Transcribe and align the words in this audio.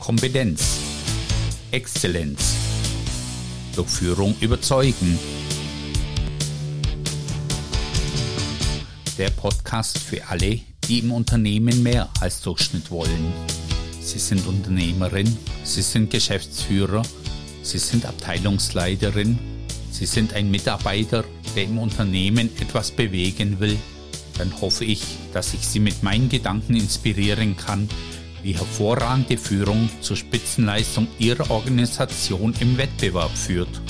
Kompetenz, 0.00 0.78
Exzellenz, 1.70 2.56
durch 3.76 3.88
Führung 3.88 4.34
überzeugen. 4.40 5.18
Der 9.18 9.28
Podcast 9.28 9.98
für 9.98 10.26
alle, 10.26 10.58
die 10.88 11.00
im 11.00 11.12
Unternehmen 11.12 11.82
mehr 11.82 12.08
als 12.18 12.40
Durchschnitt 12.40 12.90
wollen. 12.90 13.32
Sie 14.00 14.18
sind 14.18 14.46
Unternehmerin, 14.46 15.36
Sie 15.64 15.82
sind 15.82 16.10
Geschäftsführer, 16.10 17.02
Sie 17.62 17.78
sind 17.78 18.06
Abteilungsleiterin, 18.06 19.38
Sie 19.90 20.06
sind 20.06 20.32
ein 20.32 20.50
Mitarbeiter, 20.50 21.24
der 21.54 21.64
im 21.64 21.78
Unternehmen 21.78 22.48
etwas 22.58 22.90
bewegen 22.90 23.60
will. 23.60 23.76
Dann 24.38 24.62
hoffe 24.62 24.86
ich, 24.86 25.02
dass 25.34 25.52
ich 25.52 25.66
Sie 25.66 25.78
mit 25.78 26.02
meinen 26.02 26.30
Gedanken 26.30 26.74
inspirieren 26.74 27.58
kann, 27.58 27.86
wie 28.42 28.54
hervorragende 28.54 29.36
Führung 29.36 29.88
zur 30.00 30.16
Spitzenleistung 30.16 31.08
Ihrer 31.18 31.50
Organisation 31.50 32.54
im 32.60 32.78
Wettbewerb 32.78 33.36
führt. 33.36 33.80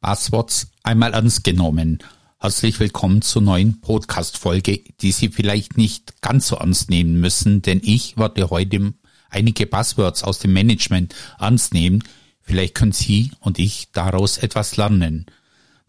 Buzzwords 0.00 0.68
einmal 0.82 1.14
ernst 1.14 1.44
genommen. 1.44 1.98
Herzlich 2.38 2.78
willkommen 2.78 3.22
zur 3.22 3.40
neuen 3.40 3.80
Podcast-Folge, 3.80 4.82
die 5.00 5.12
Sie 5.12 5.30
vielleicht 5.30 5.78
nicht 5.78 6.20
ganz 6.20 6.48
so 6.48 6.56
ernst 6.56 6.90
nehmen 6.90 7.18
müssen, 7.18 7.62
denn 7.62 7.80
ich 7.82 8.18
werde 8.18 8.50
heute 8.50 8.92
einige 9.30 9.66
Buzzwords 9.66 10.22
aus 10.24 10.40
dem 10.40 10.52
Management 10.52 11.14
ernst 11.38 11.72
nehmen. 11.72 12.04
Vielleicht 12.42 12.74
können 12.74 12.92
Sie 12.92 13.30
und 13.40 13.58
ich 13.58 13.88
daraus 13.92 14.36
etwas 14.36 14.76
lernen. 14.76 15.24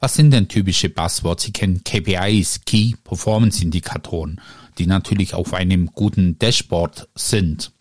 Was 0.06 0.14
sind 0.14 0.30
denn 0.30 0.48
typische 0.48 0.90
Buzzwords? 0.90 1.46
Sie 1.46 1.52
kennen 1.52 1.84
KPIs, 1.84 2.62
Key 2.66 2.94
Performance 3.04 3.64
Indikatoren, 3.64 4.40
die 4.78 4.86
natürlich 4.86 5.34
auf 5.34 5.56
einem 5.56 5.88
guten 5.94 6.38
Dashboard 6.38 7.10
sind. 7.16 7.72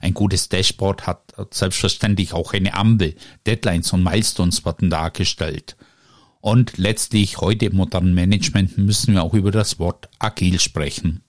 Ein 0.00 0.14
gutes 0.14 0.48
Dashboard 0.48 1.08
hat 1.08 1.34
selbstverständlich 1.50 2.34
auch 2.34 2.52
eine 2.52 2.74
Ampel. 2.74 3.16
Deadlines 3.48 3.92
und 3.92 4.04
Milestones 4.04 4.64
werden 4.64 4.90
dargestellt. 4.90 5.76
Und 6.40 6.78
letztlich 6.78 7.38
heute 7.38 7.66
im 7.66 7.74
modernen 7.74 8.14
Management 8.14 8.78
müssen 8.78 9.14
wir 9.14 9.24
auch 9.24 9.34
über 9.34 9.50
das 9.50 9.80
Wort 9.80 10.08
agil 10.20 10.60
sprechen. 10.60 11.24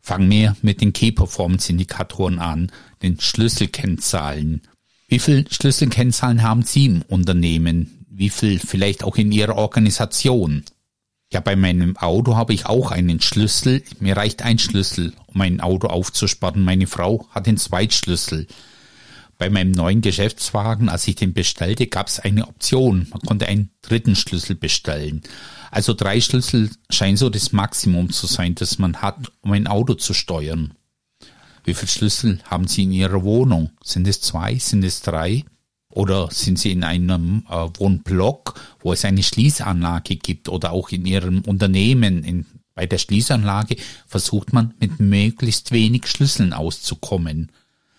Fangen 0.00 0.30
wir 0.30 0.56
mit 0.62 0.80
den 0.80 0.94
Key 0.94 1.12
Performance 1.12 1.70
Indikatoren 1.70 2.38
an, 2.38 2.72
den 3.02 3.20
Schlüsselkennzahlen. 3.20 4.62
Wie 5.14 5.20
viel 5.20 5.44
Schlüsselkennzahlen 5.48 6.42
haben 6.42 6.62
Sie 6.62 6.86
im 6.86 7.02
Unternehmen? 7.02 8.04
Wie 8.10 8.30
viel 8.30 8.58
vielleicht 8.58 9.04
auch 9.04 9.14
in 9.14 9.30
Ihrer 9.30 9.54
Organisation? 9.54 10.64
Ja, 11.32 11.38
bei 11.38 11.54
meinem 11.54 11.96
Auto 11.96 12.34
habe 12.34 12.52
ich 12.52 12.66
auch 12.66 12.90
einen 12.90 13.20
Schlüssel. 13.20 13.84
Mir 14.00 14.16
reicht 14.16 14.42
ein 14.42 14.58
Schlüssel, 14.58 15.12
um 15.28 15.38
mein 15.38 15.60
Auto 15.60 15.86
aufzusperren. 15.86 16.64
Meine 16.64 16.88
Frau 16.88 17.28
hat 17.30 17.46
den 17.46 17.58
Zweitschlüssel. 17.58 18.48
Bei 19.38 19.50
meinem 19.50 19.70
neuen 19.70 20.00
Geschäftswagen, 20.00 20.88
als 20.88 21.06
ich 21.06 21.14
den 21.14 21.32
bestellte, 21.32 21.86
gab 21.86 22.08
es 22.08 22.18
eine 22.18 22.48
Option. 22.48 23.06
Man 23.10 23.20
konnte 23.20 23.46
einen 23.46 23.70
dritten 23.82 24.16
Schlüssel 24.16 24.56
bestellen. 24.56 25.22
Also 25.70 25.94
drei 25.94 26.20
Schlüssel 26.20 26.70
scheinen 26.90 27.16
so 27.16 27.30
das 27.30 27.52
Maximum 27.52 28.10
zu 28.10 28.26
sein, 28.26 28.56
das 28.56 28.80
man 28.80 28.96
hat, 28.96 29.30
um 29.42 29.52
ein 29.52 29.68
Auto 29.68 29.94
zu 29.94 30.12
steuern. 30.12 30.74
Wie 31.64 31.74
viele 31.74 31.88
Schlüssel 31.88 32.40
haben 32.44 32.68
Sie 32.68 32.82
in 32.82 32.92
Ihrer 32.92 33.22
Wohnung? 33.24 33.70
Sind 33.82 34.06
es 34.06 34.20
zwei? 34.20 34.56
Sind 34.56 34.84
es 34.84 35.00
drei? 35.00 35.44
Oder 35.88 36.28
sind 36.30 36.58
Sie 36.58 36.72
in 36.72 36.84
einem 36.84 37.44
äh, 37.48 37.68
Wohnblock, 37.78 38.60
wo 38.80 38.92
es 38.92 39.04
eine 39.04 39.22
Schließanlage 39.22 40.16
gibt 40.16 40.48
oder 40.48 40.72
auch 40.72 40.90
in 40.90 41.06
Ihrem 41.06 41.40
Unternehmen? 41.40 42.22
In, 42.22 42.46
bei 42.74 42.86
der 42.86 42.98
Schließanlage 42.98 43.76
versucht 44.06 44.52
man 44.52 44.74
mit 44.78 45.00
möglichst 45.00 45.72
wenig 45.72 46.06
Schlüsseln 46.06 46.52
auszukommen. 46.52 47.50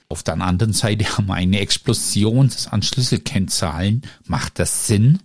Auf 0.09 0.21
der 0.21 0.39
anderen 0.39 0.73
Seite 0.73 1.17
haben 1.17 1.27
wir 1.27 1.33
eine 1.33 1.59
Explosion 1.59 2.51
an 2.69 2.83
Schlüsselkennzahlen. 2.83 4.03
Macht 4.27 4.59
das 4.59 4.85
Sinn? 4.85 5.19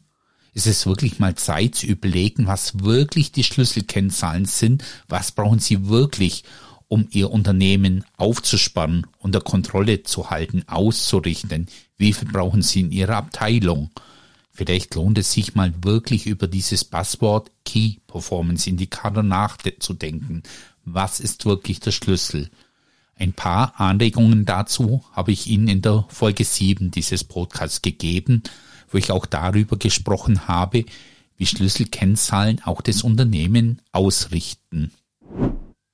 Ist 0.55 0.67
es 0.67 0.87
wirklich 0.87 1.19
mal 1.19 1.35
Zeit 1.35 1.75
zu 1.75 1.87
überlegen, 1.87 2.47
was 2.47 2.81
wirklich 2.83 3.33
die 3.33 3.45
Schlüsselkennzahlen 3.45 4.47
sind? 4.47 4.85
Was 5.09 5.33
brauchen 5.33 5.59
Sie 5.59 5.89
wirklich, 5.89 6.45
um 6.91 7.07
ihr 7.13 7.31
Unternehmen 7.31 8.05
aufzuspannen, 8.17 9.07
unter 9.19 9.41
Kontrolle 9.41 10.03
zu 10.03 10.29
halten, 10.29 10.65
auszurichten? 10.67 11.69
Wie 11.97 12.13
viel 12.13 12.29
brauchen 12.29 12.63
sie 12.63 12.81
in 12.81 12.91
ihrer 12.91 13.17
Abteilung? 13.17 13.91
Vielleicht 14.51 14.97
lohnt 14.97 15.17
es 15.17 15.31
sich 15.31 15.55
mal 15.55 15.73
wirklich 15.85 16.27
über 16.27 16.49
dieses 16.49 16.85
Passwort 16.85 17.53
Key 17.65 17.99
Performance 18.09 18.69
Indicator 18.69 19.23
nachzudenken. 19.23 20.43
Was 20.85 21.21
ist 21.21 21.47
wirklich 21.47 21.79
der 21.79 21.93
Schlüssel? 21.93 22.51
Ein 23.15 23.35
paar 23.35 23.79
Anregungen 23.79 24.45
dazu 24.45 25.05
habe 25.13 25.31
ich 25.31 25.47
Ihnen 25.47 25.69
in 25.69 25.83
der 25.83 26.07
Folge 26.09 26.45
7 26.45 26.91
dieses 26.91 27.23
Podcasts 27.23 27.83
gegeben, 27.83 28.43
wo 28.89 28.99
ich 28.99 29.13
auch 29.13 29.27
darüber 29.27 29.77
gesprochen 29.77 30.49
habe, 30.49 30.85
wie 31.37 31.47
Schlüsselkennzahlen 31.47 32.63
auch 32.65 32.81
das 32.81 33.03
Unternehmen 33.03 33.81
ausrichten. 33.93 34.91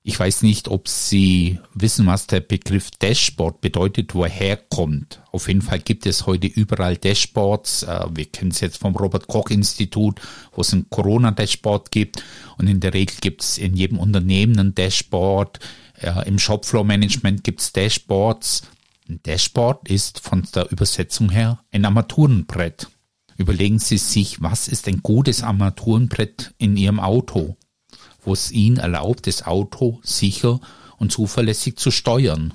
Ich 0.08 0.20
weiß 0.20 0.42
nicht, 0.42 0.68
ob 0.68 0.86
Sie 0.86 1.58
wissen, 1.74 2.06
was 2.06 2.28
der 2.28 2.38
Begriff 2.38 2.92
Dashboard 2.92 3.60
bedeutet, 3.60 4.14
wo 4.14 4.22
er 4.22 4.30
herkommt. 4.30 5.20
Auf 5.32 5.48
jeden 5.48 5.62
Fall 5.62 5.80
gibt 5.80 6.06
es 6.06 6.26
heute 6.26 6.46
überall 6.46 6.96
Dashboards. 6.96 7.82
Äh, 7.82 8.06
wir 8.14 8.26
kennen 8.26 8.52
es 8.52 8.60
jetzt 8.60 8.78
vom 8.78 8.94
Robert 8.94 9.26
Koch 9.26 9.50
Institut, 9.50 10.20
wo 10.52 10.60
es 10.60 10.72
ein 10.72 10.88
Corona-Dashboard 10.90 11.90
gibt. 11.90 12.22
Und 12.56 12.68
in 12.68 12.78
der 12.78 12.94
Regel 12.94 13.16
gibt 13.20 13.42
es 13.42 13.58
in 13.58 13.74
jedem 13.74 13.98
Unternehmen 13.98 14.56
ein 14.60 14.74
Dashboard. 14.76 15.58
Im 16.24 16.38
Shopflow-Management 16.38 17.42
gibt 17.42 17.60
es 17.60 17.72
Dashboards. 17.72 18.62
Ein 19.08 19.18
Dashboard 19.24 19.88
ist 19.88 20.20
von 20.20 20.46
der 20.54 20.70
Übersetzung 20.70 21.30
her 21.30 21.58
ein 21.72 21.84
Armaturenbrett. 21.84 22.86
Überlegen 23.38 23.80
Sie 23.80 23.98
sich, 23.98 24.40
was 24.40 24.68
ist 24.68 24.86
ein 24.86 25.02
gutes 25.02 25.42
Armaturenbrett 25.42 26.54
in 26.58 26.76
Ihrem 26.76 27.00
Auto? 27.00 27.56
Wo 28.26 28.34
es 28.34 28.52
ihnen 28.52 28.76
erlaubt, 28.76 29.26
das 29.26 29.46
Auto 29.46 30.00
sicher 30.02 30.60
und 30.98 31.12
zuverlässig 31.12 31.76
zu 31.76 31.90
steuern. 31.90 32.52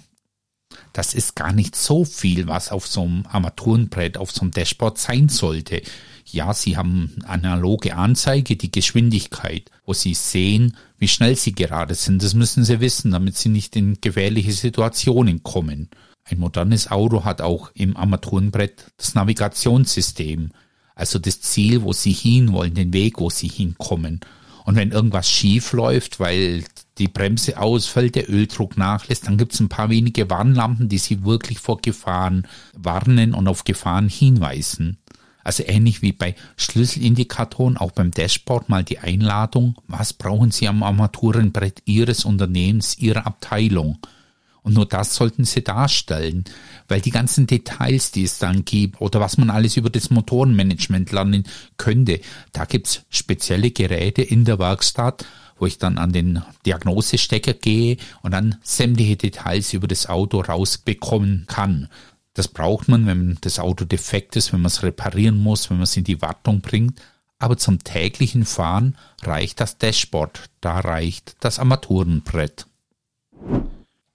Das 0.94 1.14
ist 1.14 1.36
gar 1.36 1.54
nicht 1.54 1.76
so 1.76 2.06
viel, 2.06 2.48
was 2.48 2.72
auf 2.72 2.88
so 2.88 3.02
einem 3.02 3.26
Armaturenbrett, 3.28 4.18
auf 4.18 4.32
so 4.32 4.42
einem 4.42 4.52
Dashboard 4.52 4.98
sein 4.98 5.30
sollte. 5.30 5.82
Ja, 6.26 6.54
Sie 6.54 6.78
haben 6.78 7.16
analoge 7.26 7.96
Anzeige, 7.96 8.56
die 8.56 8.72
Geschwindigkeit, 8.72 9.70
wo 9.86 9.94
Sie 9.94 10.14
sehen, 10.14 10.78
wie 10.98 11.08
schnell 11.08 11.36
Sie 11.36 11.54
gerade 11.54 11.96
sind. 11.96 12.24
Das 12.24 12.34
müssen 12.34 12.64
Sie 12.64 12.80
wissen, 12.80 13.12
damit 13.12 13.36
Sie 13.36 13.50
nicht 13.50 13.76
in 13.76 14.00
gefährliche 14.00 14.54
Situationen 14.54 15.44
kommen. 15.44 15.90
Ein 16.24 16.40
modernes 16.40 16.90
Auto 16.90 17.26
hat 17.26 17.42
auch 17.42 17.72
im 17.74 17.98
Armaturenbrett 17.98 18.86
das 18.98 19.16
Navigationssystem, 19.16 20.52
also 20.96 21.20
das 21.20 21.42
Ziel, 21.42 21.82
wo 21.82 21.94
Sie 21.94 22.12
hinwollen, 22.12 22.76
den 22.76 22.94
Weg, 22.94 23.20
wo 23.20 23.30
Sie 23.30 23.48
hinkommen. 23.48 24.22
Und 24.66 24.76
wenn 24.76 24.92
irgendwas 24.92 25.30
schief 25.30 25.74
läuft, 25.74 26.20
weil 26.20 26.64
die 26.98 27.08
Bremse 27.08 27.58
ausfällt, 27.58 28.16
der 28.16 28.30
Öldruck 28.30 28.78
nachlässt, 28.78 29.28
dann 29.28 29.38
gibt 29.38 29.54
es 29.54 29.60
ein 29.60 29.70
paar 29.70 29.90
wenige 29.90 30.30
Warnlampen, 30.30 30.90
die 30.90 30.98
Sie 30.98 31.24
wirklich 31.24 31.60
vor 31.60 31.82
Gefahren 31.82 32.48
warnen 32.76 33.34
und 33.34 33.48
auf 33.48 33.64
Gefahren 33.64 34.10
hinweisen. 34.10 34.98
Also 35.44 35.64
ähnlich 35.66 36.02
wie 36.02 36.12
bei 36.12 36.36
Schlüsselindikatoren, 36.58 37.78
auch 37.78 37.92
beim 37.92 38.12
Dashboard 38.12 38.70
mal 38.70 38.84
die 38.84 39.00
Einladung, 39.00 39.76
was 39.88 40.14
brauchen 40.14 40.52
Sie 40.52 40.68
am 40.68 40.84
Armaturenbrett 40.84 41.82
Ihres 41.86 42.26
Unternehmens, 42.26 42.98
Ihrer 42.98 43.26
Abteilung? 43.26 43.98
Und 44.64 44.74
nur 44.76 44.86
das 44.86 45.16
sollten 45.16 45.44
sie 45.44 45.64
darstellen, 45.64 46.44
weil 46.88 47.02
die 47.02 47.10
ganzen 47.10 47.48
Details, 47.48 48.12
die 48.12 48.24
es 48.24 48.38
dann 48.38 48.64
gibt 48.64 49.02
oder 49.02 49.20
was 49.20 49.38
man 49.38 49.50
alles 49.50 49.76
über 49.76 49.90
das 49.90 50.12
Motorenmanagement 50.12 51.12
lernen 51.12 51.46
könnte, 51.78 52.22
da 52.52 52.66
gibt's 52.66 53.02
spezielle 53.10 53.72
Geräte 53.72 54.22
in 54.22 54.46
der 54.46 54.60
Werkstatt, 54.60 55.26
wo 55.58 55.66
ich 55.66 55.80
dann 55.80 55.98
an 55.98 56.12
den 56.12 56.44
Diagnosestecker 56.66 57.54
gehe 57.54 57.98
und 58.22 58.32
dann 58.32 58.58
sämtliche 58.62 59.16
Details 59.16 59.74
über 59.74 59.88
das 59.88 60.08
Auto 60.08 60.42
rausbekommen 60.42 61.46
kann. 61.48 61.88
Das 62.34 62.48
braucht 62.48 62.88
man, 62.88 63.08
wenn 63.08 63.38
das 63.42 63.60
Auto 63.60 63.84
defekt 63.86 64.36
ist, 64.36 64.54
wenn 64.54 64.62
man 64.62 64.68
es 64.72 64.84
reparieren 64.84 65.38
muss, 65.38 65.70
wenn 65.70 65.78
man 65.78 65.84
es 65.84 65.98
in 65.98 66.04
die 66.04 66.22
Wartung 66.22 66.62
bringt. 66.62 67.02
Aber 67.40 67.58
zum 67.58 67.84
täglichen 67.84 68.46
Fahren 68.46 68.96
reicht 69.24 69.60
das 69.60 69.80
Dashboard, 69.80 70.50
da 70.62 70.80
reicht 70.80 71.36
das 71.40 71.58
Armaturenbrett. 71.58 72.68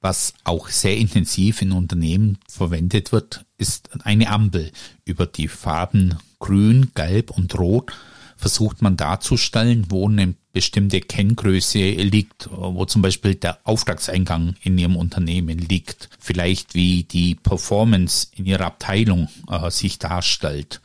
Was 0.01 0.35
auch 0.45 0.69
sehr 0.69 0.97
intensiv 0.97 1.63
in 1.63 1.73
Unternehmen 1.73 2.39
verwendet 2.49 3.13
wird, 3.13 3.45
ist 3.59 3.91
eine 4.05 4.31
Ampel. 4.31 4.71
Über 5.05 5.27
die 5.27 5.49
Farben 5.49 6.17
Grün, 6.39 6.93
Gelb 6.95 7.31
und 7.31 7.59
Rot 7.59 7.93
versucht 8.37 8.83
man 8.83 8.97
darzustellen, 8.97 9.87
wo 9.89 10.09
eine 10.09 10.35
bestimmte 10.53 11.01
Kenngröße 11.01 11.79
liegt, 11.79 12.49
wo 12.51 12.85
zum 12.85 13.03
Beispiel 13.03 13.35
der 13.35 13.59
Auftragseingang 13.65 14.55
in 14.63 14.79
Ihrem 14.79 14.97
Unternehmen 14.97 15.59
liegt, 15.59 16.11
vielleicht 16.19 16.75
wie 16.75 17.05
die 17.05 17.35
Performance 17.35 18.29
in 18.37 18.47
Ihrer 18.47 18.67
Abteilung 18.67 19.29
äh, 19.51 19.71
sich 19.71 19.99
darstellt. 19.99 20.81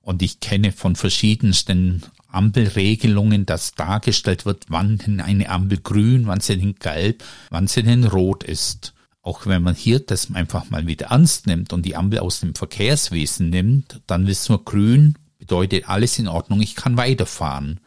Und 0.00 0.22
ich 0.22 0.40
kenne 0.40 0.72
von 0.72 0.96
verschiedensten 0.96 2.02
Ampelregelungen, 2.32 3.46
dass 3.46 3.74
dargestellt 3.74 4.46
wird, 4.46 4.66
wann 4.68 4.98
eine 5.20 5.48
Ampel 5.48 5.78
grün, 5.78 6.26
wann 6.26 6.40
sie 6.40 6.56
denn 6.56 6.74
gelb, 6.76 7.24
wann 7.50 7.66
sie 7.66 7.82
denn 7.82 8.04
rot 8.04 8.44
ist. 8.44 8.94
Auch 9.22 9.46
wenn 9.46 9.62
man 9.62 9.74
hier 9.74 10.00
das 10.00 10.34
einfach 10.34 10.70
mal 10.70 10.86
wieder 10.86 11.06
ernst 11.06 11.46
nimmt 11.46 11.72
und 11.72 11.86
die 11.86 11.94
Ampel 11.94 12.18
aus 12.18 12.40
dem 12.40 12.54
Verkehrswesen 12.54 13.50
nimmt, 13.50 14.00
dann 14.06 14.26
wissen 14.26 14.54
wir, 14.54 14.58
grün 14.58 15.16
bedeutet 15.38 15.88
alles 15.88 16.18
in 16.18 16.28
Ordnung, 16.28 16.60
ich 16.60 16.74
kann 16.74 16.96
weiterfahren. 16.96 17.80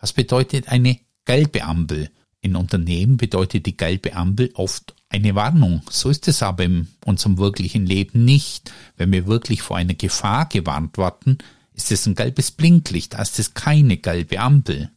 Was 0.00 0.12
bedeutet 0.12 0.68
eine 0.68 0.98
gelbe 1.24 1.62
Ampel? 1.62 2.10
In 2.40 2.56
Unternehmen 2.56 3.18
bedeutet 3.18 3.66
die 3.66 3.76
gelbe 3.76 4.14
Ampel 4.14 4.50
oft 4.54 4.94
eine 5.10 5.34
Warnung. 5.34 5.82
So 5.90 6.08
ist 6.08 6.26
es 6.28 6.42
aber 6.42 6.64
in 6.64 6.88
unserem 7.04 7.36
wirklichen 7.36 7.84
Leben 7.84 8.24
nicht. 8.24 8.72
Wenn 8.96 9.12
wir 9.12 9.26
wirklich 9.26 9.60
vor 9.60 9.76
einer 9.76 9.94
Gefahr 9.94 10.48
gewarnt 10.48 10.96
werden, 10.96 11.38
ist 11.80 11.92
es 11.92 12.06
ein 12.06 12.14
gelbes 12.14 12.50
Blinklicht, 12.50 13.14
ist 13.14 13.38
es 13.38 13.54
keine 13.54 13.96
gelbe 13.96 14.40
Ampel. 14.40 14.90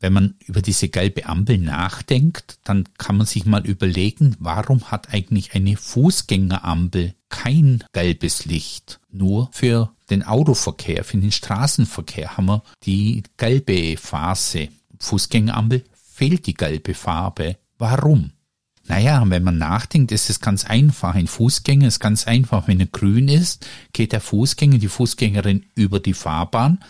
Wenn 0.00 0.12
man 0.12 0.34
über 0.46 0.62
diese 0.62 0.88
gelbe 0.88 1.26
Ampel 1.26 1.58
nachdenkt, 1.58 2.60
dann 2.62 2.88
kann 2.98 3.16
man 3.16 3.26
sich 3.26 3.44
mal 3.46 3.66
überlegen, 3.66 4.36
warum 4.38 4.92
hat 4.92 5.12
eigentlich 5.12 5.54
eine 5.54 5.76
Fußgängerampel 5.76 7.14
kein 7.28 7.82
gelbes 7.92 8.44
Licht? 8.44 9.00
Nur 9.10 9.50
für 9.52 9.90
den 10.08 10.22
Autoverkehr, 10.22 11.02
für 11.02 11.18
den 11.18 11.32
Straßenverkehr 11.32 12.36
haben 12.36 12.46
wir 12.46 12.62
die 12.84 13.24
gelbe 13.36 13.96
Phase. 13.96 14.68
Fußgängerampel 15.00 15.84
fehlt 15.92 16.46
die 16.46 16.54
gelbe 16.54 16.94
Farbe. 16.94 17.56
Warum? 17.78 18.30
Naja, 18.88 19.22
wenn 19.26 19.42
man 19.42 19.58
nachdenkt, 19.58 20.12
ist 20.12 20.30
es 20.30 20.40
ganz 20.40 20.64
einfach. 20.64 21.14
Ein 21.14 21.26
Fußgänger 21.26 21.86
ist 21.86 22.00
ganz 22.00 22.26
einfach. 22.26 22.68
Wenn 22.68 22.80
er 22.80 22.86
grün 22.86 23.28
ist, 23.28 23.66
geht 23.92 24.12
der 24.12 24.22
Fußgänger, 24.22 24.78
die 24.78 24.88
Fußgängerin 24.88 25.66
über 25.74 26.00
die 26.00 26.14
Fahrbahn. 26.14 26.82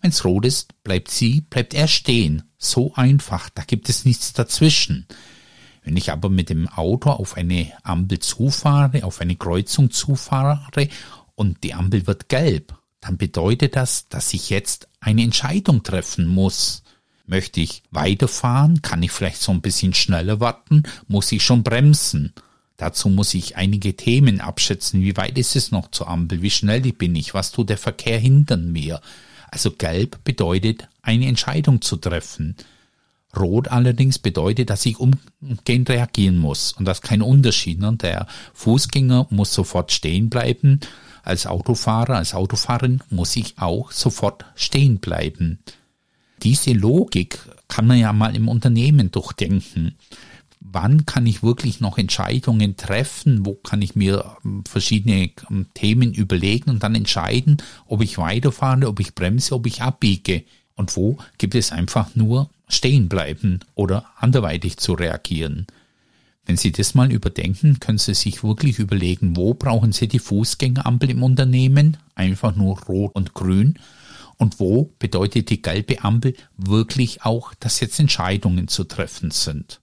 Wenn 0.00 0.10
es 0.10 0.24
rot 0.24 0.46
ist, 0.46 0.82
bleibt 0.84 1.10
sie, 1.10 1.42
bleibt 1.42 1.74
er 1.74 1.88
stehen. 1.88 2.44
So 2.56 2.94
einfach. 2.94 3.50
Da 3.50 3.64
gibt 3.64 3.88
es 3.88 4.04
nichts 4.04 4.32
dazwischen. 4.32 5.06
Wenn 5.82 5.96
ich 5.96 6.12
aber 6.12 6.30
mit 6.30 6.50
dem 6.50 6.68
Auto 6.68 7.10
auf 7.10 7.36
eine 7.36 7.72
Ampel 7.82 8.20
zufahre, 8.20 9.02
auf 9.02 9.20
eine 9.20 9.34
Kreuzung 9.34 9.90
zufahre 9.90 10.60
und 11.34 11.64
die 11.64 11.74
Ampel 11.74 12.06
wird 12.06 12.28
gelb, 12.28 12.74
dann 13.00 13.16
bedeutet 13.16 13.76
das, 13.76 14.08
dass 14.08 14.32
ich 14.34 14.50
jetzt 14.50 14.88
eine 15.00 15.22
Entscheidung 15.22 15.82
treffen 15.82 16.26
muss. 16.26 16.82
Möchte 17.30 17.60
ich 17.60 17.84
weiterfahren? 17.92 18.82
Kann 18.82 19.04
ich 19.04 19.12
vielleicht 19.12 19.40
so 19.40 19.52
ein 19.52 19.60
bisschen 19.60 19.94
schneller 19.94 20.40
warten? 20.40 20.82
Muss 21.06 21.30
ich 21.30 21.44
schon 21.44 21.62
bremsen? 21.62 22.32
Dazu 22.76 23.08
muss 23.08 23.34
ich 23.34 23.56
einige 23.56 23.94
Themen 23.94 24.40
abschätzen. 24.40 25.02
Wie 25.02 25.16
weit 25.16 25.38
ist 25.38 25.54
es 25.54 25.70
noch 25.70 25.92
zur 25.92 26.08
Ampel? 26.08 26.42
Wie 26.42 26.50
schnell 26.50 26.80
bin 26.80 27.14
ich? 27.14 27.32
Was 27.32 27.52
tut 27.52 27.68
der 27.68 27.78
Verkehr 27.78 28.18
hinter 28.18 28.56
mir? 28.56 29.00
Also 29.48 29.70
gelb 29.70 30.24
bedeutet, 30.24 30.88
eine 31.02 31.26
Entscheidung 31.26 31.80
zu 31.82 31.98
treffen. 31.98 32.56
Rot 33.36 33.68
allerdings 33.68 34.18
bedeutet, 34.18 34.68
dass 34.68 34.84
ich 34.84 34.98
umgehend 34.98 35.88
reagieren 35.88 36.36
muss. 36.36 36.72
Und 36.72 36.84
das 36.84 36.98
ist 36.98 37.04
kein 37.04 37.22
Unterschied. 37.22 37.78
Ne? 37.78 37.94
Der 37.94 38.26
Fußgänger 38.54 39.28
muss 39.30 39.54
sofort 39.54 39.92
stehen 39.92 40.30
bleiben. 40.30 40.80
Als 41.22 41.46
Autofahrer, 41.46 42.16
als 42.16 42.34
Autofahrerin 42.34 43.04
muss 43.08 43.36
ich 43.36 43.54
auch 43.56 43.92
sofort 43.92 44.46
stehen 44.56 44.98
bleiben. 44.98 45.60
Diese 46.42 46.72
Logik 46.72 47.38
kann 47.68 47.86
man 47.86 47.98
ja 47.98 48.12
mal 48.12 48.34
im 48.34 48.48
Unternehmen 48.48 49.10
durchdenken. 49.10 49.94
Wann 50.60 51.06
kann 51.06 51.26
ich 51.26 51.42
wirklich 51.42 51.80
noch 51.80 51.98
Entscheidungen 51.98 52.76
treffen? 52.76 53.46
Wo 53.46 53.54
kann 53.54 53.82
ich 53.82 53.94
mir 53.94 54.36
ähm, 54.44 54.62
verschiedene 54.68 55.30
ähm, 55.50 55.66
Themen 55.74 56.12
überlegen 56.12 56.70
und 56.70 56.82
dann 56.82 56.94
entscheiden, 56.94 57.58
ob 57.86 58.02
ich 58.02 58.18
weiterfahre, 58.18 58.86
ob 58.86 59.00
ich 59.00 59.14
bremse, 59.14 59.54
ob 59.54 59.66
ich 59.66 59.82
abbiege? 59.82 60.44
Und 60.76 60.96
wo 60.96 61.18
gibt 61.38 61.54
es 61.54 61.72
einfach 61.72 62.14
nur 62.14 62.50
stehen 62.68 63.08
bleiben 63.08 63.60
oder 63.74 64.06
anderweitig 64.18 64.76
zu 64.76 64.92
reagieren? 64.92 65.66
Wenn 66.46 66.56
Sie 66.56 66.72
das 66.72 66.94
mal 66.94 67.12
überdenken, 67.12 67.80
können 67.80 67.98
Sie 67.98 68.14
sich 68.14 68.42
wirklich 68.42 68.78
überlegen, 68.78 69.36
wo 69.36 69.54
brauchen 69.54 69.92
Sie 69.92 70.08
die 70.08 70.18
Fußgängerampel 70.18 71.10
im 71.10 71.22
Unternehmen? 71.22 71.96
Einfach 72.14 72.54
nur 72.54 72.80
rot 72.82 73.14
und 73.14 73.34
grün 73.34 73.78
und 74.40 74.58
wo 74.58 74.94
bedeutet 74.98 75.50
die 75.50 75.60
gelbe 75.60 76.02
Ampel 76.02 76.34
wirklich 76.56 77.22
auch, 77.22 77.52
dass 77.60 77.80
jetzt 77.80 78.00
Entscheidungen 78.00 78.68
zu 78.68 78.84
treffen 78.84 79.30
sind. 79.30 79.82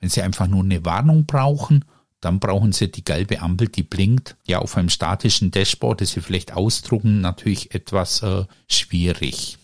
Wenn 0.00 0.10
Sie 0.10 0.22
einfach 0.22 0.48
nur 0.48 0.64
eine 0.64 0.84
Warnung 0.84 1.24
brauchen, 1.24 1.84
dann 2.20 2.40
brauchen 2.40 2.72
Sie 2.72 2.90
die 2.90 3.04
gelbe 3.04 3.40
Ampel, 3.40 3.68
die 3.68 3.84
blinkt. 3.84 4.36
Ja, 4.44 4.58
auf 4.58 4.76
einem 4.76 4.88
statischen 4.88 5.52
Dashboard, 5.52 6.00
das 6.00 6.10
Sie 6.10 6.20
vielleicht 6.20 6.52
ausdrucken, 6.52 7.20
natürlich 7.20 7.76
etwas 7.76 8.22
äh, 8.22 8.44
schwierig. 8.68 9.58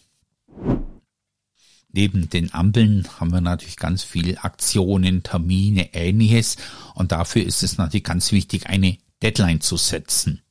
Neben 1.91 2.31
den 2.31 2.55
Ampeln 2.55 3.09
haben 3.19 3.33
wir 3.33 3.41
natürlich 3.41 3.77
ganz 3.77 4.05
viele 4.05 4.45
Aktionen, 4.45 5.25
Termine, 5.25 5.95
ähnliches. 5.95 6.59
Und 6.95 7.11
dafür 7.11 7.43
ist 7.43 7.65
es 7.65 7.77
natürlich 7.77 8.05
ganz 8.05 8.31
wichtig, 8.31 8.69
eine 8.69 8.99
Deadline 9.21 9.61
zu 9.61 9.77
setzen. 9.77 10.43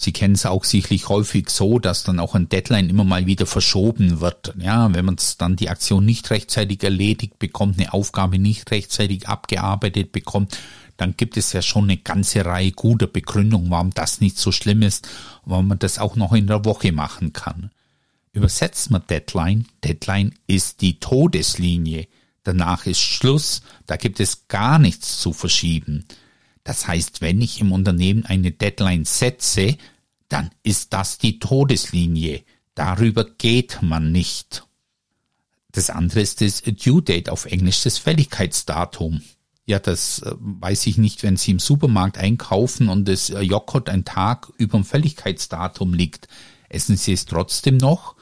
Sie 0.00 0.12
kennen 0.12 0.34
es 0.34 0.46
auch 0.46 0.62
sicherlich 0.62 1.08
häufig 1.08 1.50
so, 1.50 1.80
dass 1.80 2.04
dann 2.04 2.20
auch 2.20 2.36
ein 2.36 2.48
Deadline 2.48 2.88
immer 2.88 3.02
mal 3.02 3.26
wieder 3.26 3.46
verschoben 3.46 4.20
wird. 4.20 4.54
Ja, 4.60 4.94
wenn 4.94 5.04
man 5.04 5.16
dann 5.38 5.56
die 5.56 5.70
Aktion 5.70 6.04
nicht 6.04 6.30
rechtzeitig 6.30 6.84
erledigt 6.84 7.40
bekommt, 7.40 7.80
eine 7.80 7.92
Aufgabe 7.92 8.38
nicht 8.38 8.70
rechtzeitig 8.70 9.26
abgearbeitet 9.26 10.12
bekommt, 10.12 10.56
dann 10.98 11.16
gibt 11.16 11.36
es 11.36 11.52
ja 11.52 11.62
schon 11.62 11.84
eine 11.84 11.96
ganze 11.96 12.44
Reihe 12.44 12.70
guter 12.70 13.08
Begründungen, 13.08 13.72
warum 13.72 13.90
das 13.90 14.20
nicht 14.20 14.38
so 14.38 14.52
schlimm 14.52 14.82
ist, 14.82 15.08
warum 15.44 15.66
man 15.66 15.80
das 15.80 15.98
auch 15.98 16.14
noch 16.14 16.32
in 16.32 16.46
der 16.46 16.64
Woche 16.64 16.92
machen 16.92 17.32
kann. 17.32 17.72
Übersetzt 18.32 18.92
man 18.92 19.02
Deadline, 19.10 19.66
Deadline 19.82 20.32
ist 20.46 20.80
die 20.80 21.00
Todeslinie. 21.00 22.06
Danach 22.44 22.86
ist 22.86 23.00
Schluss, 23.00 23.62
da 23.86 23.96
gibt 23.96 24.20
es 24.20 24.46
gar 24.46 24.78
nichts 24.78 25.18
zu 25.18 25.32
verschieben. 25.32 26.04
Das 26.68 26.86
heißt, 26.86 27.22
wenn 27.22 27.40
ich 27.40 27.62
im 27.62 27.72
Unternehmen 27.72 28.26
eine 28.26 28.50
Deadline 28.50 29.06
setze, 29.06 29.78
dann 30.28 30.50
ist 30.62 30.92
das 30.92 31.16
die 31.16 31.38
Todeslinie. 31.38 32.42
Darüber 32.74 33.24
geht 33.24 33.78
man 33.80 34.12
nicht. 34.12 34.66
Das 35.72 35.88
andere 35.88 36.20
ist 36.20 36.42
das 36.42 36.60
Due 36.60 37.00
Date 37.00 37.30
auf 37.30 37.46
Englisch, 37.46 37.84
das 37.84 37.96
Fälligkeitsdatum. 37.96 39.22
Ja, 39.64 39.78
das 39.78 40.18
äh, 40.18 40.34
weiß 40.38 40.88
ich 40.88 40.98
nicht, 40.98 41.22
wenn 41.22 41.38
Sie 41.38 41.52
im 41.52 41.58
Supermarkt 41.58 42.18
einkaufen 42.18 42.90
und 42.90 43.08
das 43.08 43.30
äh, 43.30 43.40
Joghurt 43.40 43.88
ein 43.88 44.04
Tag 44.04 44.52
über 44.58 44.76
dem 44.76 44.84
Fälligkeitsdatum 44.84 45.94
liegt. 45.94 46.28
Essen 46.68 46.98
Sie 46.98 47.14
es 47.14 47.24
trotzdem 47.24 47.78
noch? 47.78 48.14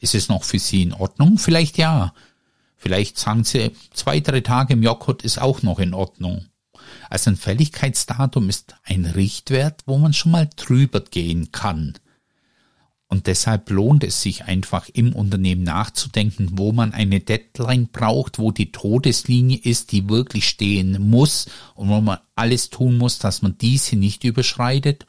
Ist 0.00 0.16
es 0.16 0.28
noch 0.28 0.42
für 0.42 0.58
Sie 0.58 0.82
in 0.82 0.92
Ordnung? 0.92 1.38
Vielleicht 1.38 1.78
ja. 1.78 2.14
Vielleicht 2.76 3.16
sagen 3.16 3.44
Sie, 3.44 3.70
zwei, 3.92 4.18
drei 4.18 4.40
Tage 4.40 4.72
im 4.72 4.82
Joghurt 4.82 5.22
ist 5.22 5.40
auch 5.40 5.62
noch 5.62 5.78
in 5.78 5.94
Ordnung. 5.94 6.46
Also 7.10 7.30
ein 7.30 7.36
Fälligkeitsdatum 7.36 8.48
ist 8.48 8.74
ein 8.84 9.04
Richtwert, 9.04 9.82
wo 9.86 9.98
man 9.98 10.12
schon 10.12 10.32
mal 10.32 10.48
drüber 10.56 11.00
gehen 11.00 11.52
kann. 11.52 11.94
Und 13.12 13.26
deshalb 13.26 13.68
lohnt 13.68 14.04
es 14.04 14.22
sich 14.22 14.44
einfach 14.44 14.88
im 14.88 15.14
Unternehmen 15.14 15.64
nachzudenken, 15.64 16.52
wo 16.52 16.72
man 16.72 16.94
eine 16.94 17.20
Deadline 17.20 17.88
braucht, 17.88 18.38
wo 18.38 18.52
die 18.52 18.72
Todeslinie 18.72 19.58
ist, 19.58 19.92
die 19.92 20.08
wirklich 20.08 20.48
stehen 20.48 21.10
muss 21.10 21.44
und 21.74 21.90
wo 21.90 22.00
man 22.00 22.20
alles 22.36 22.70
tun 22.70 22.96
muss, 22.96 23.18
dass 23.18 23.42
man 23.42 23.58
diese 23.58 23.96
nicht 23.96 24.24
überschreitet 24.24 25.04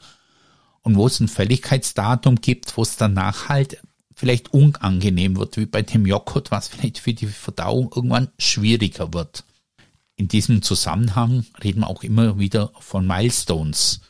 und 0.82 0.96
wo 0.96 1.06
es 1.06 1.18
ein 1.18 1.28
Fälligkeitsdatum 1.28 2.42
gibt, 2.42 2.76
wo 2.76 2.82
es 2.82 2.96
danach 2.96 3.48
halt 3.48 3.78
vielleicht 4.14 4.52
unangenehm 4.52 5.38
wird, 5.38 5.56
wie 5.56 5.64
bei 5.64 5.80
dem 5.80 6.04
Joghurt, 6.04 6.50
was 6.50 6.68
vielleicht 6.68 6.98
für 6.98 7.14
die 7.14 7.26
Verdauung 7.26 7.90
irgendwann 7.96 8.28
schwieriger 8.38 9.14
wird. 9.14 9.44
In 10.16 10.28
diesem 10.28 10.62
Zusammenhang 10.62 11.44
reden 11.62 11.80
wir 11.80 11.88
auch 11.88 12.02
immer 12.02 12.38
wieder 12.38 12.72
von 12.78 13.06
Milestones. 13.06 14.00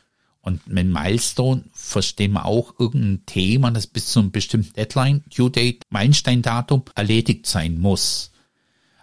Und 0.41 0.67
mit 0.67 0.85
Milestone 0.85 1.63
verstehen 1.73 2.33
wir 2.33 2.45
auch 2.45 2.79
irgendein 2.79 3.25
Thema, 3.25 3.71
das 3.71 3.87
bis 3.87 4.11
zu 4.11 4.19
einem 4.19 4.31
bestimmten 4.31 4.73
Deadline, 4.73 5.23
Due 5.35 5.49
Date, 5.49 5.81
Meilensteindatum 5.89 6.83
erledigt 6.93 7.47
sein 7.47 7.79
muss. 7.79 8.31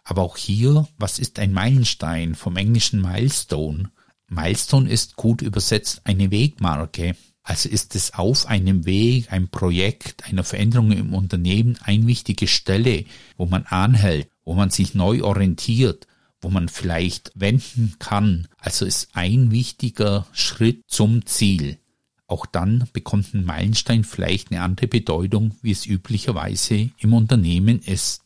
Aber 0.04 0.23
auch 0.23 0.37
hier, 0.37 0.87
was 0.99 1.18
ist 1.18 1.40
ein 1.40 1.52
Meilenstein 1.52 2.37
vom 2.37 2.56
englischen 2.56 3.00
Milestone? 3.00 3.90
Milestone 4.28 4.88
ist 4.88 5.16
gut 5.16 5.42
übersetzt 5.42 6.02
eine 6.04 6.30
Wegmarke. 6.30 7.16
Also 7.42 7.68
ist 7.68 7.97
es 7.97 8.14
auf 8.14 8.47
einem 8.47 8.87
Weg, 8.87 9.32
ein 9.32 9.49
Projekt, 9.49 10.25
einer 10.25 10.44
Veränderung 10.44 10.92
im 10.92 11.12
Unternehmen 11.12 11.76
eine 11.82 12.06
wichtige 12.06 12.47
Stelle, 12.47 13.04
wo 13.37 13.47
man 13.47 13.64
anhält, 13.64 14.28
wo 14.44 14.54
man 14.54 14.71
sich 14.71 14.94
neu 14.94 15.25
orientiert, 15.25 16.06
wo 16.42 16.50
man 16.50 16.68
vielleicht 16.68 17.32
wenden 17.34 17.94
kann. 17.99 18.49
Also 18.58 18.84
ist 18.84 19.11
ein 19.14 19.50
wichtiger 19.50 20.26
Schritt 20.32 20.82
zum 20.88 21.25
Ziel. 21.25 21.78
Auch 22.26 22.46
dann 22.46 22.88
bekommt 22.92 23.32
ein 23.34 23.44
Meilenstein 23.44 24.04
vielleicht 24.04 24.50
eine 24.50 24.62
andere 24.62 24.88
Bedeutung, 24.88 25.56
wie 25.62 25.70
es 25.70 25.87
üblicherweise 25.87 26.90
im 26.99 27.14
Unternehmen 27.14 27.80
ist. 27.80 28.22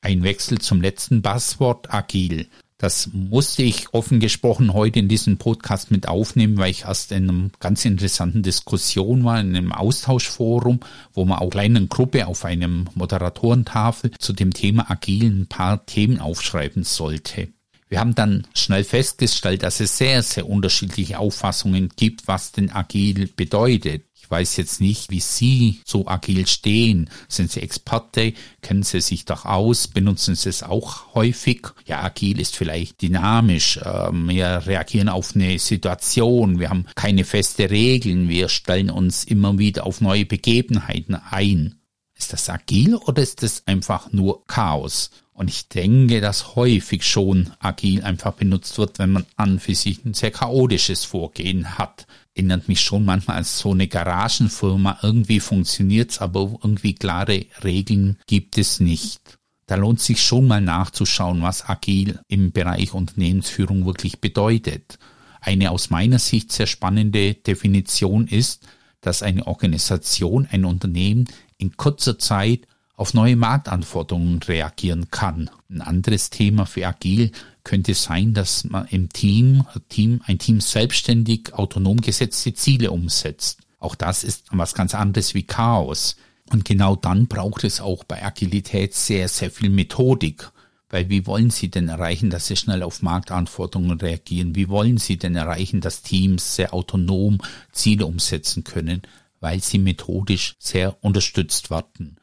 Ein 0.00 0.22
Wechsel 0.22 0.58
zum 0.58 0.80
letzten 0.80 1.22
Passwort 1.22 1.92
agil. 1.92 2.48
Das 2.80 3.10
musste 3.12 3.64
ich 3.64 3.92
offen 3.92 4.20
gesprochen 4.20 4.72
heute 4.72 5.00
in 5.00 5.08
diesem 5.08 5.36
Podcast 5.36 5.90
mit 5.90 6.06
aufnehmen, 6.06 6.58
weil 6.58 6.70
ich 6.70 6.84
erst 6.84 7.10
in 7.10 7.28
einer 7.28 7.50
ganz 7.58 7.84
interessanten 7.84 8.44
Diskussion 8.44 9.24
war, 9.24 9.40
in 9.40 9.56
einem 9.56 9.72
Austauschforum, 9.72 10.78
wo 11.12 11.24
man 11.24 11.40
auch 11.40 11.50
kleinen 11.50 11.88
Gruppe 11.88 12.28
auf 12.28 12.44
einem 12.44 12.88
Moderatorentafel 12.94 14.12
zu 14.20 14.32
dem 14.32 14.54
Thema 14.54 14.88
Agil 14.88 15.24
ein 15.24 15.46
paar 15.48 15.86
Themen 15.86 16.20
aufschreiben 16.20 16.84
sollte. 16.84 17.48
Wir 17.88 17.98
haben 17.98 18.14
dann 18.14 18.46
schnell 18.54 18.84
festgestellt, 18.84 19.64
dass 19.64 19.80
es 19.80 19.98
sehr, 19.98 20.22
sehr 20.22 20.48
unterschiedliche 20.48 21.18
Auffassungen 21.18 21.88
gibt, 21.96 22.28
was 22.28 22.52
denn 22.52 22.70
agil 22.70 23.28
bedeutet. 23.34 24.04
Ich 24.20 24.30
weiß 24.30 24.56
jetzt 24.58 24.80
nicht, 24.80 25.10
wie 25.10 25.20
Sie 25.20 25.80
zu 25.84 26.06
agil 26.06 26.46
stehen. 26.46 27.08
Sind 27.28 27.50
Sie 27.50 27.62
Experte? 27.62 28.34
Kennen 28.60 28.82
Sie 28.82 29.00
sich 29.00 29.24
doch 29.24 29.46
aus? 29.46 29.88
Benutzen 29.88 30.34
Sie 30.34 30.48
es 30.48 30.62
auch 30.62 31.14
häufig? 31.14 31.68
Ja, 31.86 32.02
agil 32.02 32.38
ist 32.40 32.56
vielleicht 32.56 33.00
dynamisch. 33.00 33.80
Ähm, 33.82 34.28
wir 34.28 34.66
reagieren 34.66 35.08
auf 35.08 35.34
eine 35.34 35.58
Situation. 35.58 36.58
Wir 36.58 36.68
haben 36.68 36.84
keine 36.94 37.24
feste 37.24 37.70
Regeln. 37.70 38.28
Wir 38.28 38.48
stellen 38.48 38.90
uns 38.90 39.24
immer 39.24 39.56
wieder 39.56 39.86
auf 39.86 40.00
neue 40.00 40.26
Begebenheiten 40.26 41.14
ein. 41.14 41.76
Ist 42.14 42.32
das 42.32 42.50
agil 42.50 42.96
oder 42.96 43.22
ist 43.22 43.42
das 43.42 43.66
einfach 43.66 44.12
nur 44.12 44.44
Chaos? 44.46 45.10
Und 45.32 45.48
ich 45.48 45.68
denke, 45.68 46.20
dass 46.20 46.56
häufig 46.56 47.06
schon 47.06 47.52
agil 47.60 48.02
einfach 48.02 48.32
benutzt 48.32 48.76
wird, 48.76 48.98
wenn 48.98 49.12
man 49.12 49.26
an 49.36 49.60
für 49.60 49.76
sich 49.76 50.04
ein 50.04 50.12
sehr 50.12 50.32
chaotisches 50.32 51.04
Vorgehen 51.04 51.78
hat. 51.78 52.08
Erinnert 52.38 52.68
mich 52.68 52.82
schon 52.82 53.04
manchmal 53.04 53.38
als 53.38 53.58
so 53.58 53.72
eine 53.72 53.88
Garagenfirma. 53.88 55.00
Irgendwie 55.02 55.40
funktioniert's, 55.40 56.20
aber 56.20 56.56
irgendwie 56.62 56.94
klare 56.94 57.46
Regeln 57.64 58.16
gibt 58.28 58.58
es 58.58 58.78
nicht. 58.78 59.40
Da 59.66 59.74
lohnt 59.74 59.98
sich 60.00 60.22
schon 60.22 60.46
mal 60.46 60.60
nachzuschauen, 60.60 61.42
was 61.42 61.68
agil 61.68 62.20
im 62.28 62.52
Bereich 62.52 62.94
Unternehmensführung 62.94 63.86
wirklich 63.86 64.20
bedeutet. 64.20 65.00
Eine 65.40 65.72
aus 65.72 65.90
meiner 65.90 66.20
Sicht 66.20 66.52
sehr 66.52 66.68
spannende 66.68 67.34
Definition 67.34 68.28
ist, 68.28 68.64
dass 69.00 69.24
eine 69.24 69.48
Organisation, 69.48 70.46
ein 70.48 70.64
Unternehmen 70.64 71.24
in 71.56 71.76
kurzer 71.76 72.20
Zeit 72.20 72.68
auf 72.98 73.14
neue 73.14 73.36
Marktanforderungen 73.36 74.42
reagieren 74.42 75.08
kann. 75.10 75.48
Ein 75.70 75.82
anderes 75.82 76.30
Thema 76.30 76.66
für 76.66 76.86
Agil 76.86 77.30
könnte 77.62 77.94
sein, 77.94 78.34
dass 78.34 78.64
man 78.64 78.88
im 78.88 79.08
Team, 79.08 79.64
Team, 79.88 80.20
ein 80.26 80.40
Team 80.40 80.60
selbstständig 80.60 81.54
autonom 81.54 82.00
gesetzte 82.00 82.54
Ziele 82.54 82.90
umsetzt. 82.90 83.60
Auch 83.78 83.94
das 83.94 84.24
ist 84.24 84.46
was 84.50 84.74
ganz 84.74 84.96
anderes 84.96 85.32
wie 85.34 85.44
Chaos. 85.44 86.16
Und 86.50 86.64
genau 86.64 86.96
dann 86.96 87.28
braucht 87.28 87.62
es 87.62 87.80
auch 87.80 88.02
bei 88.02 88.20
Agilität 88.24 88.94
sehr, 88.94 89.28
sehr 89.28 89.52
viel 89.52 89.70
Methodik. 89.70 90.50
Weil 90.90 91.08
wie 91.08 91.24
wollen 91.24 91.50
Sie 91.50 91.70
denn 91.70 91.88
erreichen, 91.88 92.30
dass 92.30 92.48
Sie 92.48 92.56
schnell 92.56 92.82
auf 92.82 93.02
Marktanforderungen 93.02 94.00
reagieren? 94.00 94.56
Wie 94.56 94.68
wollen 94.68 94.96
Sie 94.96 95.18
denn 95.18 95.36
erreichen, 95.36 95.80
dass 95.80 96.02
Teams 96.02 96.56
sehr 96.56 96.74
autonom 96.74 97.38
Ziele 97.70 98.06
umsetzen 98.06 98.64
können? 98.64 99.02
Weil 99.38 99.62
sie 99.62 99.78
methodisch 99.78 100.56
sehr 100.58 100.96
unterstützt 101.04 101.70
werden. 101.70 102.16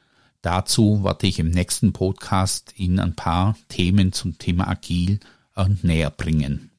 Dazu 0.46 1.04
werde 1.04 1.26
ich 1.26 1.40
im 1.40 1.50
nächsten 1.50 1.92
Podcast 1.92 2.76
Ihnen 2.78 3.00
ein 3.00 3.16
paar 3.16 3.58
Themen 3.68 4.14
zum 4.14 4.38
Thema 4.38 4.68
Agil 4.68 5.20
äh, 5.56 5.66
näher 5.82 6.12
bringen. 6.12 6.70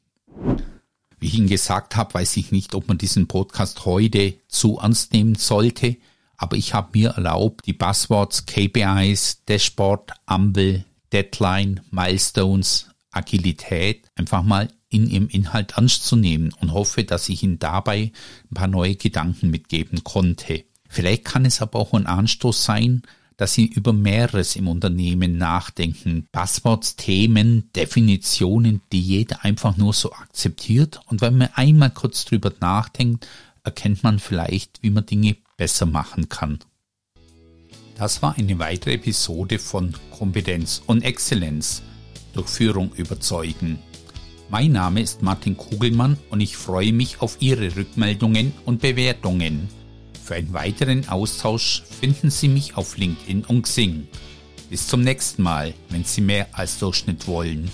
Wie 1.19 1.27
ich 1.27 1.35
Ihnen 1.35 1.49
gesagt 1.49 1.97
habe, 1.97 2.15
weiß 2.15 2.37
ich 2.37 2.53
nicht, 2.53 2.77
ob 2.77 2.87
man 2.87 2.97
diesen 2.97 3.27
Podcast 3.27 3.85
heute 3.85 4.35
zu 4.47 4.79
ernst 4.79 5.13
nehmen 5.13 5.35
sollte, 5.35 5.97
aber 6.37 6.57
ich 6.57 6.75
habe 6.75 6.97
mir 6.97 7.11
erlaubt, 7.11 7.67
die 7.67 7.73
Buzzwords 7.73 8.47
KPIs, 8.47 9.43
Dashboard, 9.47 10.13
Ampel, 10.27 10.85
Deadline, 11.13 11.81
Milestones, 11.91 12.91
Agilität 13.11 14.09
einfach 14.15 14.45
mal 14.45 14.69
in 14.91 15.11
ihrem 15.11 15.27
Inhalt 15.27 15.73
ernst 15.77 16.07
zu 16.07 16.15
nehmen 16.15 16.55
und 16.61 16.73
hoffe, 16.73 17.03
dass 17.03 17.29
ich 17.29 17.43
Ihnen 17.43 17.59
dabei 17.59 18.13
ein 18.49 18.55
paar 18.55 18.69
neue 18.69 18.95
Gedanken 18.95 19.51
mitgeben 19.51 20.05
konnte. 20.05 20.63
Vielleicht 20.89 21.25
kann 21.25 21.45
es 21.45 21.61
aber 21.61 21.81
auch 21.81 21.95
ein 21.95 22.07
Anstoß 22.07 22.65
sein, 22.65 23.03
dass 23.37 23.55
sie 23.55 23.67
über 23.67 23.93
mehreres 23.93 24.57
im 24.57 24.69
Unternehmen 24.69 25.37
nachdenken. 25.37 26.27
Buzzwords, 26.33 26.97
Themen, 26.97 27.71
Definitionen, 27.75 28.81
die 28.93 29.01
jeder 29.01 29.45
einfach 29.45 29.77
nur 29.77 29.93
so 29.93 30.13
akzeptiert. 30.13 31.01
Und 31.07 31.21
wenn 31.21 31.39
man 31.39 31.51
einmal 31.55 31.91
kurz 31.91 32.25
drüber 32.25 32.53
nachdenkt, 32.61 33.27
erkennt 33.63 34.03
man 34.03 34.19
vielleicht, 34.19 34.83
wie 34.83 34.91
man 34.91 35.05
Dinge 35.05 35.37
besser 35.57 35.87
machen 35.87 36.29
kann. 36.29 36.61
Das 37.97 38.23
war 38.23 38.37
eine 38.37 38.59
weitere 38.59 38.95
Episode 38.95 39.59
von 39.59 39.95
Kompetenz 40.11 40.83
und 40.87 41.03
Exzellenz 41.03 41.83
durch 42.35 42.49
Führung 42.49 42.93
überzeugen. 42.95 43.79
Mein 44.49 44.73
Name 44.73 45.01
ist 45.01 45.23
Martin 45.23 45.57
Kugelmann 45.57 46.19
und 46.31 46.41
ich 46.41 46.57
freue 46.57 46.93
mich 46.93 47.21
auf 47.21 47.39
Ihre 47.41 47.75
Rückmeldungen 47.75 48.53
und 48.65 48.81
Bewertungen. 48.81 49.69
Für 50.27 50.35
einen 50.35 50.53
weiteren 50.53 51.09
Austausch 51.09 51.85
finden 52.01 52.31
Sie 52.31 52.49
mich 52.49 52.77
auf 52.77 52.97
LinkedIn 52.97 53.45
und 53.45 53.63
Xing. 53.63 54.09
Bis 54.69 54.89
zum 54.89 55.03
nächsten 55.03 55.45
Mal, 55.45 55.73
wenn 55.91 56.03
Sie 56.03 56.21
mehr 56.21 56.49
als 56.51 56.81
Durchschnitt 56.81 57.29
wollen. 57.29 57.71